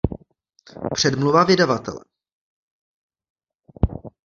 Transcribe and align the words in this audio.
Předmluva 0.93 1.43
vydavatele 1.45 2.01